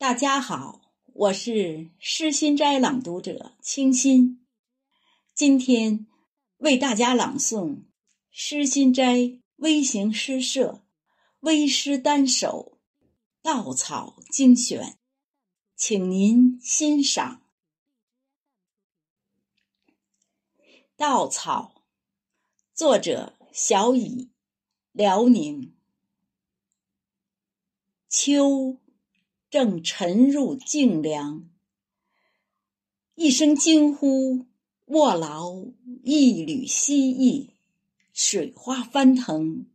[0.00, 0.80] 大家好，
[1.12, 4.46] 我是诗心斋朗读者清新，
[5.34, 6.06] 今天
[6.56, 7.82] 为大家朗诵
[8.30, 10.86] 诗心斋微型诗社
[11.40, 12.78] 微诗单首
[13.42, 14.82] 《稻草精选》，
[15.76, 17.42] 请您欣赏。
[20.96, 21.84] 稻草，
[22.72, 24.30] 作者小乙，
[24.92, 25.76] 辽宁。
[28.08, 28.80] 秋。
[29.50, 31.50] 正沉入静凉，
[33.16, 34.46] 一声惊呼，
[34.84, 35.66] 卧劳
[36.04, 37.50] 一缕蜥蜴，
[38.12, 39.66] 水花翻腾，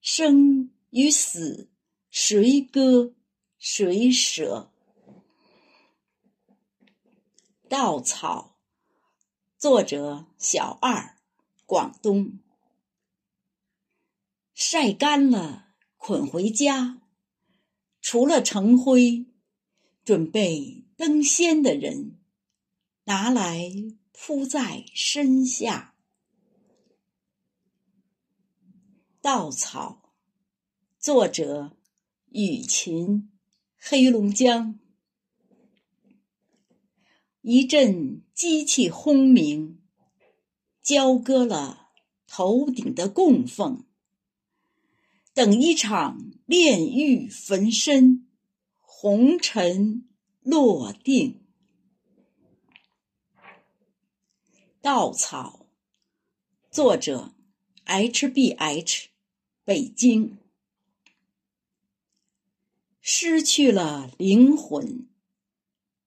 [0.00, 1.70] 生与死，
[2.10, 3.14] 谁割
[3.58, 4.72] 谁舍？
[7.68, 8.58] 稻草，
[9.56, 11.16] 作者小二，
[11.64, 12.40] 广东。
[14.52, 17.01] 晒干了，捆回家。
[18.02, 19.26] 除了成灰，
[20.04, 22.18] 准备登仙的人，
[23.04, 23.70] 拿来
[24.10, 25.94] 铺在身下。
[29.20, 30.12] 稻草，
[30.98, 31.76] 作者
[32.30, 33.30] 雨琴，
[33.78, 34.80] 黑龙江。
[37.40, 39.80] 一阵机器轰鸣，
[40.82, 41.92] 交割了
[42.26, 43.84] 头顶的供奉。
[45.34, 48.28] 等一场炼狱焚身，
[48.80, 50.06] 红尘
[50.42, 51.40] 落定。
[54.82, 55.64] 稻草，
[56.70, 57.32] 作者
[57.84, 59.08] H B H，
[59.64, 60.36] 北京。
[63.00, 65.08] 失去了灵魂，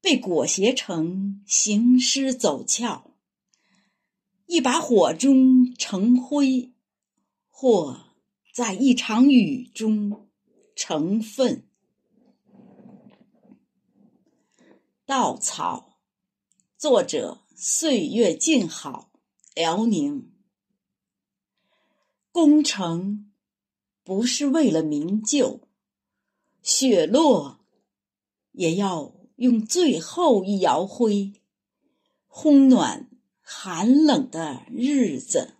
[0.02, 3.16] 被裹挟成行尸走俏，
[4.46, 6.72] 一把火中成灰，
[7.50, 8.05] 或。
[8.56, 10.30] 在一场雨中
[10.78, 11.68] 成分，
[15.06, 16.00] 稻草。
[16.78, 19.12] 作者：岁月静好，
[19.54, 20.32] 辽宁。
[22.32, 23.30] 攻城
[24.06, 25.68] 不是为了名就，
[26.62, 27.60] 雪落
[28.54, 31.34] 也要用最后一窑灰，
[32.30, 33.10] 烘暖
[33.42, 35.56] 寒冷的日子。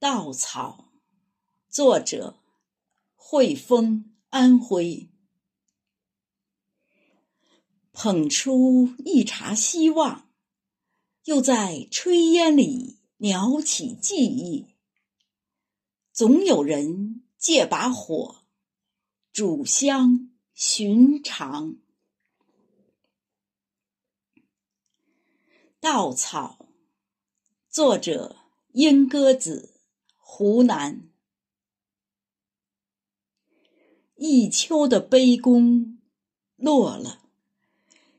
[0.00, 0.90] 稻草，
[1.68, 2.40] 作者
[3.14, 5.10] 汇丰，安徽。
[7.92, 10.30] 捧出一茬希望，
[11.24, 14.74] 又在炊烟里袅起记忆。
[16.14, 18.46] 总有人借把火，
[19.34, 21.76] 煮香寻常。
[25.78, 26.70] 稻草，
[27.68, 28.36] 作者
[28.72, 29.76] 莺歌子。
[30.32, 31.10] 湖南，
[34.14, 35.98] 一秋的悲弓
[36.54, 37.28] 落了，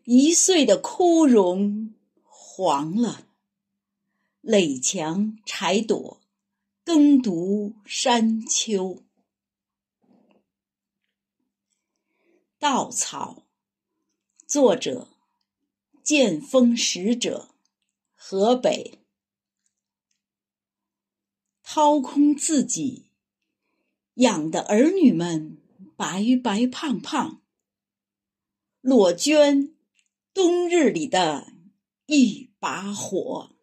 [0.03, 3.25] 一岁的枯荣黄了。
[4.41, 6.19] 垒墙柴垛，
[6.83, 9.01] 耕读山丘。
[12.59, 13.47] 稻草，
[14.45, 15.07] 作者
[16.03, 17.55] 剑锋使者，
[18.13, 19.00] 河北。
[21.73, 23.05] 掏空自己，
[24.15, 25.57] 养的儿女们
[25.95, 27.41] 白白胖胖，
[28.81, 29.73] 裸捐
[30.33, 31.53] 冬日里的
[32.07, 33.55] 一把火。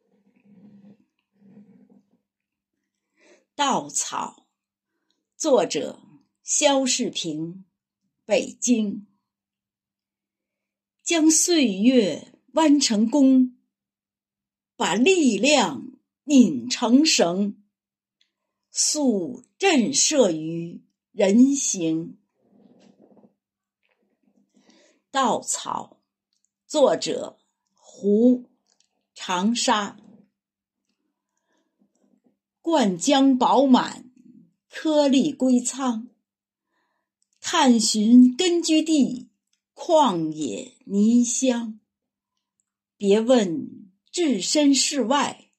[3.54, 4.46] 稻草，
[5.36, 6.00] 作者
[6.42, 7.66] 肖世平，
[8.24, 9.06] 北京。
[11.02, 13.54] 将岁月弯成弓，
[14.76, 17.62] 把力量拧成绳。
[18.70, 22.18] 素震慑于人形。
[25.10, 26.00] 稻草，
[26.66, 27.38] 作者
[27.72, 28.44] 胡，
[29.14, 29.98] 长沙。
[32.60, 34.10] 灌浆饱满，
[34.68, 36.08] 颗粒归仓。
[37.40, 39.30] 探寻根据地，
[39.74, 41.80] 旷野泥香。
[42.98, 45.50] 别问置身事外，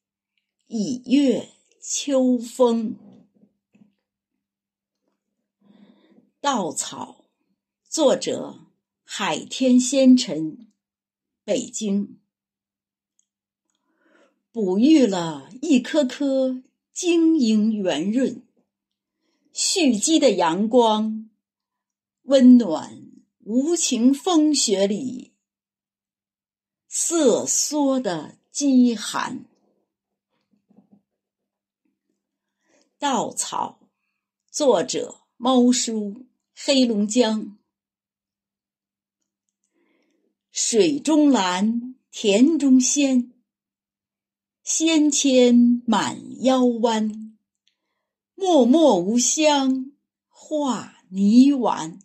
[0.68, 1.50] 已越
[1.82, 3.09] 秋风。
[6.42, 7.26] 稻草，
[7.90, 8.68] 作者
[9.04, 10.72] 海天仙尘，
[11.44, 12.22] 北京。
[14.50, 16.64] 哺育了一颗颗
[16.94, 18.48] 晶莹圆润、
[19.52, 21.30] 蓄积的阳光，
[22.22, 25.34] 温暖无情风雪里
[26.88, 29.44] 瑟缩的饥寒。
[32.98, 33.90] 稻草，
[34.50, 36.29] 作者猫叔。
[36.62, 37.58] 黑龙江。
[40.52, 43.32] 水中蓝，田中仙，
[44.62, 47.38] 纤纤满腰弯。
[48.36, 49.94] 默默无香
[50.28, 52.00] 化泥丸。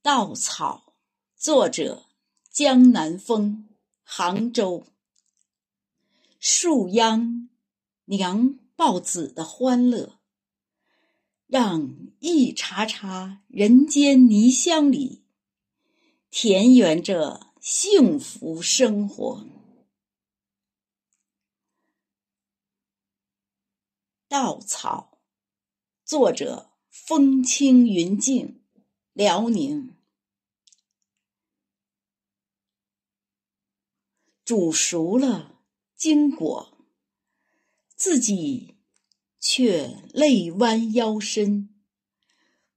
[0.00, 0.94] 稻草，
[1.36, 2.06] 作者
[2.50, 3.68] 江南风，
[4.02, 4.86] 杭州。
[6.40, 7.50] 树秧
[8.06, 10.18] 娘抱子的欢乐。
[11.52, 15.22] 让一茬茬人间泥香里，
[16.30, 19.46] 田园着幸福生活。
[24.28, 25.18] 稻草，
[26.06, 28.64] 作者风清云静，
[29.12, 29.94] 辽宁。
[34.42, 35.60] 煮熟了
[35.94, 36.78] 经果，
[37.94, 38.71] 自己。
[39.44, 41.68] 却泪弯腰身，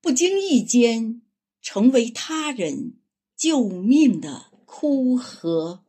[0.01, 1.21] 不经意间
[1.61, 2.99] 成为他人
[3.37, 5.85] 救命的枯荷。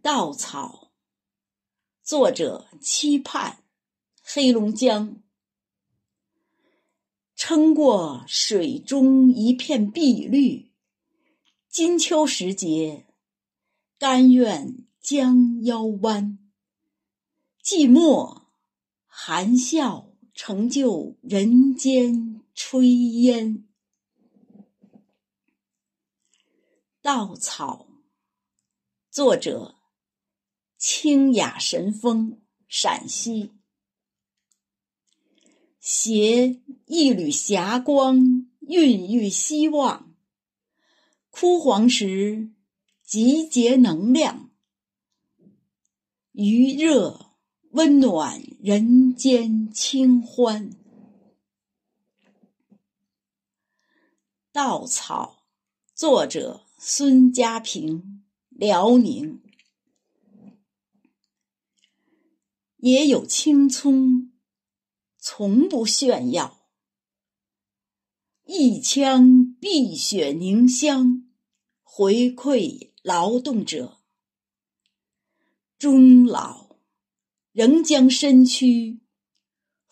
[0.00, 0.94] 稻草，
[2.02, 3.62] 作者期盼，
[4.22, 5.22] 黑龙江。
[7.36, 10.72] 撑过水中一片碧绿，
[11.68, 13.06] 金秋时节，
[13.98, 16.38] 甘愿将腰弯。
[17.70, 18.44] 寂寞，
[19.04, 23.68] 含笑成就人间炊烟。
[27.02, 27.86] 稻草，
[29.10, 29.74] 作者
[30.78, 33.52] 清雅神风，陕西。
[35.78, 40.16] 携一缕霞光，孕育希望。
[41.28, 42.50] 枯黄时，
[43.02, 44.50] 集结能量。
[46.32, 47.27] 余热。
[47.72, 50.70] 温暖人间清欢。
[54.50, 55.44] 稻草，
[55.94, 59.42] 作者孙家平，辽宁。
[62.78, 64.32] 也有青葱，
[65.18, 66.70] 从不炫耀。
[68.44, 71.28] 一腔碧血凝香，
[71.82, 73.98] 回馈劳动者。
[75.78, 76.67] 终老。
[77.58, 79.00] 仍将身躯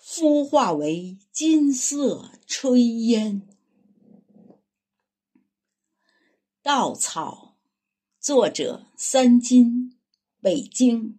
[0.00, 2.76] 孵化为金色炊
[3.08, 3.42] 烟。
[6.62, 7.58] 稻草，
[8.20, 9.98] 作者三金，
[10.40, 11.18] 北京。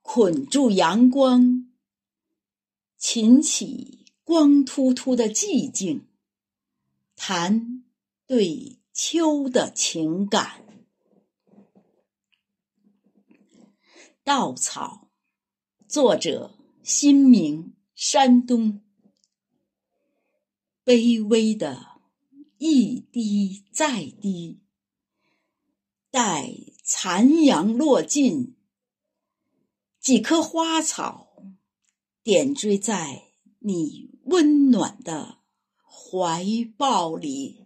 [0.00, 1.72] 捆住阳光，
[2.96, 6.06] 琴起光秃秃的寂静，
[7.16, 7.82] 谈
[8.28, 10.65] 对秋的情感。
[14.26, 15.08] 稻草，
[15.86, 18.82] 作者新明，山东。
[20.84, 22.00] 卑微的
[22.58, 24.58] 一滴再滴，
[26.10, 26.52] 待
[26.82, 28.56] 残阳落尽，
[30.00, 31.44] 几棵花草
[32.24, 33.28] 点缀在
[33.60, 35.38] 你温暖的
[35.84, 36.44] 怀
[36.76, 37.65] 抱里。